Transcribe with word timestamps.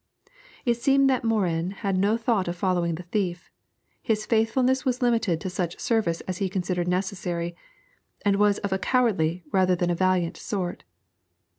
It 0.65 0.81
seemed 0.81 1.11
that 1.11 1.23
Morin 1.23 1.69
had 1.69 1.95
no 1.95 2.17
thought 2.17 2.47
of 2.47 2.55
following 2.55 2.95
the 2.95 3.03
thief; 3.03 3.51
his 4.01 4.25
faithfulness 4.25 4.83
was 4.83 5.03
limited 5.03 5.39
to 5.41 5.47
such 5.51 5.79
service 5.79 6.21
as 6.21 6.39
he 6.39 6.49
considered 6.49 6.87
necessary, 6.87 7.55
and 8.25 8.37
was 8.37 8.57
of 8.57 8.73
a 8.73 8.79
cowardly 8.79 9.43
rather 9.51 9.75
than 9.75 9.91
a 9.91 9.95
valiant 9.95 10.37
sort. 10.37 10.85